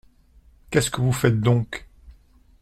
Qu’est-ce 0.71 0.89
que 0.89 0.99
vous 0.99 1.11
faites 1.11 1.39
donc? 1.41 1.87